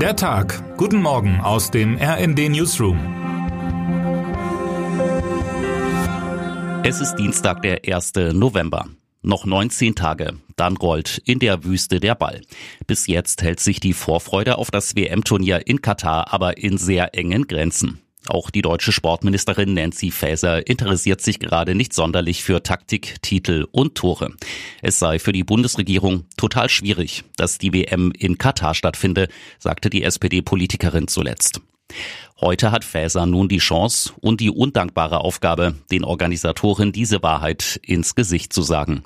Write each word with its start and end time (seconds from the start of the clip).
Der 0.00 0.14
Tag. 0.14 0.76
Guten 0.76 1.00
Morgen 1.00 1.40
aus 1.40 1.70
dem 1.70 1.96
RND 1.96 2.50
Newsroom. 2.50 2.98
Es 6.84 7.00
ist 7.00 7.14
Dienstag, 7.16 7.62
der 7.62 7.80
1. 7.82 8.12
November. 8.34 8.88
Noch 9.22 9.46
19 9.46 9.94
Tage, 9.94 10.34
dann 10.56 10.76
rollt 10.76 11.22
in 11.24 11.38
der 11.38 11.64
Wüste 11.64 11.98
der 11.98 12.14
Ball. 12.14 12.42
Bis 12.86 13.06
jetzt 13.06 13.42
hält 13.42 13.58
sich 13.58 13.80
die 13.80 13.94
Vorfreude 13.94 14.58
auf 14.58 14.70
das 14.70 14.96
WM-Turnier 14.96 15.66
in 15.66 15.80
Katar 15.80 16.30
aber 16.30 16.58
in 16.58 16.76
sehr 16.76 17.14
engen 17.14 17.46
Grenzen. 17.46 18.02
Auch 18.28 18.50
die 18.50 18.62
deutsche 18.62 18.92
Sportministerin 18.92 19.74
Nancy 19.74 20.10
Faeser 20.10 20.66
interessiert 20.66 21.20
sich 21.20 21.38
gerade 21.38 21.74
nicht 21.74 21.92
sonderlich 21.92 22.42
für 22.42 22.62
Taktik, 22.62 23.22
Titel 23.22 23.66
und 23.70 23.94
Tore. 23.94 24.32
Es 24.82 24.98
sei 24.98 25.18
für 25.18 25.32
die 25.32 25.44
Bundesregierung 25.44 26.24
total 26.36 26.68
schwierig, 26.68 27.24
dass 27.36 27.58
die 27.58 27.72
WM 27.72 28.12
in 28.18 28.38
Katar 28.38 28.74
stattfinde, 28.74 29.28
sagte 29.58 29.90
die 29.90 30.02
SPD-Politikerin 30.02 31.08
zuletzt. 31.08 31.60
Heute 32.40 32.70
hat 32.70 32.84
Faeser 32.84 33.24
nun 33.24 33.48
die 33.48 33.58
Chance 33.58 34.12
und 34.20 34.40
die 34.40 34.50
undankbare 34.50 35.20
Aufgabe, 35.20 35.76
den 35.90 36.04
Organisatoren 36.04 36.92
diese 36.92 37.22
Wahrheit 37.22 37.80
ins 37.82 38.14
Gesicht 38.14 38.52
zu 38.52 38.62
sagen. 38.62 39.04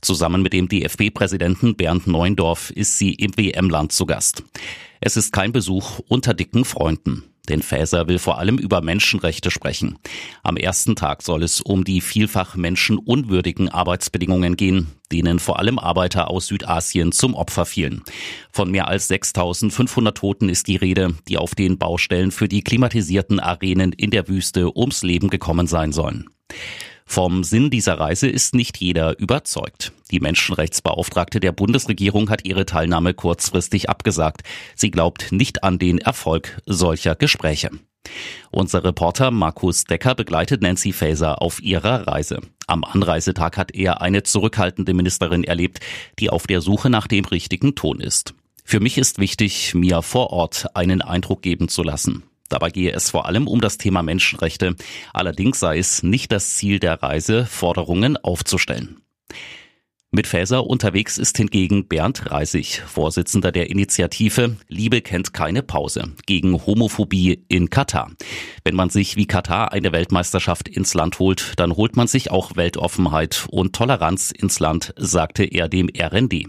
Zusammen 0.00 0.42
mit 0.42 0.52
dem 0.52 0.68
DFB-Präsidenten 0.68 1.76
Bernd 1.76 2.06
Neuendorf 2.06 2.70
ist 2.70 2.98
sie 2.98 3.12
im 3.12 3.36
WM-Land 3.36 3.92
zu 3.92 4.06
Gast. 4.06 4.42
Es 5.00 5.16
ist 5.16 5.32
kein 5.32 5.52
Besuch 5.52 6.00
unter 6.08 6.34
dicken 6.34 6.64
Freunden. 6.64 7.31
Denn 7.48 7.60
Faeser 7.60 8.06
will 8.06 8.18
vor 8.18 8.38
allem 8.38 8.56
über 8.56 8.82
Menschenrechte 8.82 9.50
sprechen. 9.50 9.98
Am 10.44 10.56
ersten 10.56 10.94
Tag 10.94 11.22
soll 11.22 11.42
es 11.42 11.60
um 11.60 11.82
die 11.82 12.00
vielfach 12.00 12.54
menschenunwürdigen 12.54 13.68
Arbeitsbedingungen 13.68 14.56
gehen, 14.56 14.92
denen 15.10 15.40
vor 15.40 15.58
allem 15.58 15.78
Arbeiter 15.78 16.30
aus 16.30 16.46
Südasien 16.46 17.10
zum 17.10 17.34
Opfer 17.34 17.66
fielen. 17.66 18.02
Von 18.52 18.70
mehr 18.70 18.86
als 18.86 19.08
6500 19.08 20.16
Toten 20.16 20.48
ist 20.48 20.68
die 20.68 20.76
Rede, 20.76 21.14
die 21.26 21.36
auf 21.36 21.54
den 21.56 21.78
Baustellen 21.78 22.30
für 22.30 22.48
die 22.48 22.62
klimatisierten 22.62 23.40
Arenen 23.40 23.92
in 23.92 24.10
der 24.10 24.28
Wüste 24.28 24.76
ums 24.76 25.02
Leben 25.02 25.28
gekommen 25.28 25.66
sein 25.66 25.92
sollen. 25.92 26.28
Vom 27.12 27.44
Sinn 27.44 27.68
dieser 27.68 28.00
Reise 28.00 28.26
ist 28.26 28.54
nicht 28.54 28.78
jeder 28.78 29.18
überzeugt. 29.18 29.92
Die 30.10 30.20
Menschenrechtsbeauftragte 30.20 31.40
der 31.40 31.52
Bundesregierung 31.52 32.30
hat 32.30 32.46
ihre 32.46 32.64
Teilnahme 32.64 33.12
kurzfristig 33.12 33.90
abgesagt. 33.90 34.44
Sie 34.76 34.90
glaubt 34.90 35.30
nicht 35.30 35.62
an 35.62 35.78
den 35.78 35.98
Erfolg 35.98 36.62
solcher 36.64 37.14
Gespräche. 37.14 37.68
Unser 38.50 38.82
Reporter 38.82 39.30
Markus 39.30 39.84
Decker 39.84 40.14
begleitet 40.14 40.62
Nancy 40.62 40.94
Faeser 40.94 41.42
auf 41.42 41.62
ihrer 41.62 42.08
Reise. 42.08 42.40
Am 42.66 42.82
Anreisetag 42.82 43.58
hat 43.58 43.74
er 43.74 44.00
eine 44.00 44.22
zurückhaltende 44.22 44.94
Ministerin 44.94 45.44
erlebt, 45.44 45.80
die 46.18 46.30
auf 46.30 46.46
der 46.46 46.62
Suche 46.62 46.88
nach 46.88 47.08
dem 47.08 47.26
richtigen 47.26 47.74
Ton 47.74 48.00
ist. 48.00 48.32
Für 48.64 48.80
mich 48.80 48.96
ist 48.96 49.18
wichtig, 49.18 49.74
mir 49.74 50.00
vor 50.00 50.30
Ort 50.30 50.74
einen 50.74 51.02
Eindruck 51.02 51.42
geben 51.42 51.68
zu 51.68 51.82
lassen. 51.82 52.22
Dabei 52.52 52.68
gehe 52.68 52.92
es 52.92 53.08
vor 53.08 53.24
allem 53.24 53.48
um 53.48 53.62
das 53.62 53.78
Thema 53.78 54.02
Menschenrechte. 54.02 54.76
Allerdings 55.14 55.58
sei 55.58 55.78
es 55.78 56.02
nicht 56.02 56.30
das 56.32 56.54
Ziel 56.56 56.80
der 56.80 57.02
Reise, 57.02 57.46
Forderungen 57.46 58.18
aufzustellen. 58.18 58.98
Mit 60.10 60.26
Faeser 60.26 60.66
unterwegs 60.66 61.16
ist 61.16 61.38
hingegen 61.38 61.88
Bernd 61.88 62.30
Reisig, 62.30 62.82
Vorsitzender 62.86 63.52
der 63.52 63.70
Initiative 63.70 64.58
Liebe 64.68 65.00
kennt 65.00 65.32
keine 65.32 65.62
Pause 65.62 66.12
gegen 66.26 66.66
Homophobie 66.66 67.42
in 67.48 67.70
Katar. 67.70 68.10
Wenn 68.62 68.74
man 68.74 68.90
sich 68.90 69.16
wie 69.16 69.24
Katar 69.24 69.72
eine 69.72 69.92
Weltmeisterschaft 69.92 70.68
ins 70.68 70.92
Land 70.92 71.18
holt, 71.20 71.54
dann 71.56 71.74
holt 71.74 71.96
man 71.96 72.06
sich 72.06 72.30
auch 72.30 72.54
Weltoffenheit 72.56 73.46
und 73.50 73.74
Toleranz 73.74 74.30
ins 74.30 74.60
Land, 74.60 74.92
sagte 74.98 75.44
er 75.44 75.70
dem 75.70 75.88
RND. 75.88 76.48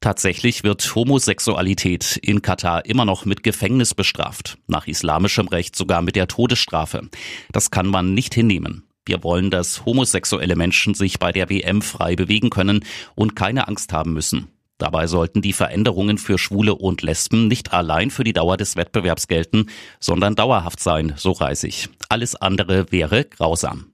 Tatsächlich 0.00 0.62
wird 0.62 0.94
Homosexualität 0.94 2.18
in 2.22 2.40
Katar 2.40 2.84
immer 2.84 3.04
noch 3.04 3.24
mit 3.24 3.42
Gefängnis 3.42 3.94
bestraft, 3.94 4.58
nach 4.68 4.86
islamischem 4.86 5.48
Recht 5.48 5.74
sogar 5.74 6.02
mit 6.02 6.14
der 6.14 6.28
Todesstrafe. 6.28 7.08
Das 7.50 7.72
kann 7.72 7.88
man 7.88 8.14
nicht 8.14 8.32
hinnehmen. 8.32 8.84
Wir 9.04 9.24
wollen, 9.24 9.50
dass 9.50 9.84
homosexuelle 9.84 10.54
Menschen 10.54 10.94
sich 10.94 11.18
bei 11.18 11.32
der 11.32 11.50
WM 11.50 11.82
frei 11.82 12.14
bewegen 12.14 12.50
können 12.50 12.84
und 13.16 13.34
keine 13.34 13.66
Angst 13.66 13.92
haben 13.92 14.12
müssen. 14.12 14.48
Dabei 14.76 15.08
sollten 15.08 15.42
die 15.42 15.52
Veränderungen 15.52 16.18
für 16.18 16.38
Schwule 16.38 16.76
und 16.76 17.02
Lesben 17.02 17.48
nicht 17.48 17.72
allein 17.72 18.10
für 18.10 18.22
die 18.22 18.32
Dauer 18.32 18.56
des 18.56 18.76
Wettbewerbs 18.76 19.26
gelten, 19.26 19.66
sondern 19.98 20.36
dauerhaft 20.36 20.78
sein, 20.78 21.14
so 21.16 21.32
Reisig. 21.32 21.88
Alles 22.08 22.36
andere 22.36 22.92
wäre 22.92 23.24
grausam. 23.24 23.86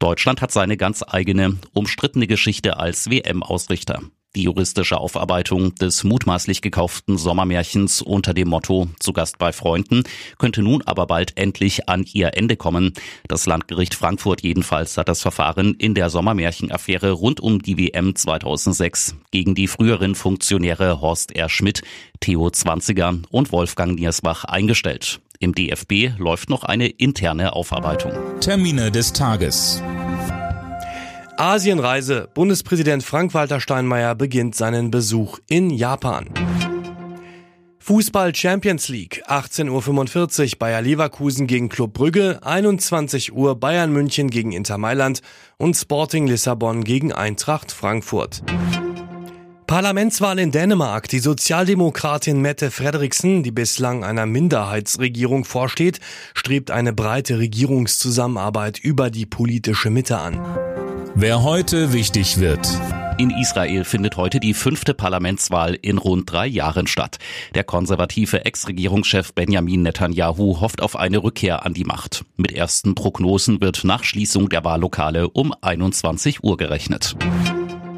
Deutschland 0.00 0.42
hat 0.42 0.50
seine 0.50 0.76
ganz 0.76 1.04
eigene, 1.06 1.58
umstrittene 1.72 2.26
Geschichte 2.26 2.78
als 2.78 3.10
WM-Ausrichter. 3.10 4.00
Die 4.36 4.42
juristische 4.42 4.98
Aufarbeitung 4.98 5.74
des 5.76 6.04
mutmaßlich 6.04 6.60
gekauften 6.60 7.16
Sommermärchens 7.16 8.02
unter 8.02 8.34
dem 8.34 8.48
Motto 8.48 8.88
zu 9.00 9.14
Gast 9.14 9.38
bei 9.38 9.52
Freunden 9.52 10.04
könnte 10.36 10.62
nun 10.62 10.82
aber 10.82 11.06
bald 11.06 11.36
endlich 11.38 11.88
an 11.88 12.04
ihr 12.12 12.36
Ende 12.36 12.56
kommen. 12.56 12.92
Das 13.26 13.46
Landgericht 13.46 13.94
Frankfurt 13.94 14.42
jedenfalls 14.42 14.98
hat 14.98 15.08
das 15.08 15.22
Verfahren 15.22 15.74
in 15.74 15.94
der 15.94 16.10
Sommermärchenaffäre 16.10 17.12
rund 17.12 17.40
um 17.40 17.62
die 17.62 17.78
WM 17.78 18.14
2006 18.14 19.16
gegen 19.30 19.54
die 19.54 19.66
früheren 19.66 20.14
Funktionäre 20.14 21.00
Horst 21.00 21.34
R. 21.34 21.48
Schmidt, 21.48 21.80
Theo 22.20 22.50
Zwanziger 22.50 23.18
und 23.30 23.50
Wolfgang 23.50 23.98
Niersbach 23.98 24.44
eingestellt. 24.44 25.20
Im 25.40 25.54
DFB 25.54 26.18
läuft 26.18 26.50
noch 26.50 26.64
eine 26.64 26.88
interne 26.88 27.54
Aufarbeitung. 27.54 28.12
Termine 28.40 28.90
des 28.90 29.12
Tages. 29.12 29.82
Asienreise. 31.38 32.28
Bundespräsident 32.34 33.04
Frank-Walter 33.04 33.60
Steinmeier 33.60 34.16
beginnt 34.16 34.56
seinen 34.56 34.90
Besuch 34.90 35.38
in 35.48 35.70
Japan. 35.70 36.26
Fußball 37.78 38.34
Champions 38.34 38.88
League, 38.88 39.22
18.45 39.28 40.54
Uhr 40.54 40.58
Bayer 40.58 40.82
Leverkusen 40.82 41.46
gegen 41.46 41.68
Club 41.68 41.94
Brügge, 41.94 42.40
21 42.42 43.32
Uhr 43.32 43.54
Bayern 43.54 43.92
München 43.92 44.30
gegen 44.30 44.50
Inter 44.50 44.78
Mailand 44.78 45.22
und 45.58 45.76
Sporting 45.76 46.26
Lissabon 46.26 46.82
gegen 46.82 47.12
Eintracht 47.12 47.70
Frankfurt. 47.70 48.42
Parlamentswahl 49.68 50.40
in 50.40 50.50
Dänemark. 50.50 51.08
Die 51.08 51.20
Sozialdemokratin 51.20 52.40
Mette 52.40 52.72
Frederiksen, 52.72 53.42
die 53.42 53.52
bislang 53.52 54.02
einer 54.02 54.26
Minderheitsregierung 54.26 55.44
vorsteht, 55.44 56.00
strebt 56.34 56.72
eine 56.72 56.92
breite 56.92 57.38
Regierungszusammenarbeit 57.38 58.78
über 58.78 59.10
die 59.10 59.26
politische 59.26 59.90
Mitte 59.90 60.18
an. 60.18 60.40
Wer 61.20 61.42
heute 61.42 61.92
wichtig 61.92 62.38
wird. 62.38 62.60
In 63.18 63.30
Israel 63.30 63.82
findet 63.82 64.16
heute 64.16 64.38
die 64.38 64.54
fünfte 64.54 64.94
Parlamentswahl 64.94 65.74
in 65.74 65.98
rund 65.98 66.30
drei 66.30 66.46
Jahren 66.46 66.86
statt. 66.86 67.18
Der 67.56 67.64
konservative 67.64 68.44
Ex-Regierungschef 68.44 69.34
Benjamin 69.34 69.82
Netanyahu 69.82 70.60
hofft 70.60 70.80
auf 70.80 70.94
eine 70.94 71.20
Rückkehr 71.20 71.66
an 71.66 71.74
die 71.74 71.82
Macht. 71.82 72.24
Mit 72.36 72.52
ersten 72.52 72.94
Prognosen 72.94 73.60
wird 73.60 73.82
nach 73.82 74.04
Schließung 74.04 74.48
der 74.48 74.62
Wahllokale 74.62 75.28
um 75.28 75.52
21 75.60 76.44
Uhr 76.44 76.56
gerechnet. 76.56 77.16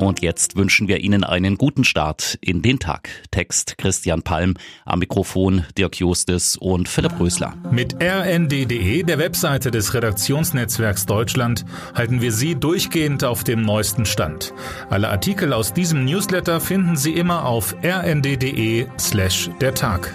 Und 0.01 0.23
jetzt 0.23 0.57
wünschen 0.57 0.89
wir 0.89 1.01
Ihnen 1.01 1.25
einen 1.25 1.59
guten 1.59 1.85
Start 1.85 2.39
in 2.41 2.63
den 2.63 2.79
Tag. 2.79 3.11
Text 3.31 3.77
Christian 3.77 4.23
Palm, 4.23 4.55
am 4.87 5.01
Mikrofon 5.01 5.67
Dirk 5.77 6.01
Justes 6.01 6.57
und 6.57 6.89
Philipp 6.89 7.21
Rösler. 7.21 7.55
Mit 7.71 8.03
rnd.de, 8.03 9.03
der 9.03 9.19
Webseite 9.19 9.71
des 9.71 9.93
Redaktionsnetzwerks 9.93 11.05
Deutschland, 11.05 11.67
halten 11.95 12.23
wir 12.23 12.33
Sie 12.33 12.55
durchgehend 12.55 13.25
auf 13.25 13.45
dem 13.45 13.61
neuesten 13.61 14.07
Stand. 14.07 14.55
Alle 14.89 15.11
Artikel 15.11 15.53
aus 15.53 15.75
diesem 15.75 16.07
Newsletter 16.07 16.63
finden 16.63 16.97
Sie 16.97 17.13
immer 17.13 17.45
auf 17.45 17.77
rnd.de 17.85 18.87
slash 18.99 19.51
der 19.61 19.75
Tag. 19.75 20.15